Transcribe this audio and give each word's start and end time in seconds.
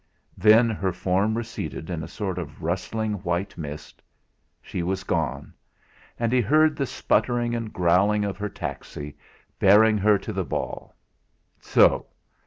Then 0.35 0.67
her 0.71 0.91
form 0.91 1.37
receded 1.37 1.91
in 1.91 2.01
a 2.01 2.07
sort 2.07 2.39
of 2.39 2.63
rustling 2.63 3.13
white 3.21 3.55
mist; 3.55 4.01
she 4.59 4.81
was 4.81 5.03
gone; 5.03 5.53
and 6.19 6.31
he 6.33 6.41
heard 6.41 6.75
the 6.75 6.87
sputtering 6.87 7.53
and 7.53 7.71
growling 7.71 8.25
of 8.25 8.35
her 8.39 8.49
taxi, 8.49 9.15
bearing 9.59 9.99
her 9.99 10.17
to 10.17 10.33
the 10.33 10.43
ball. 10.43 10.95
So! 11.59 12.07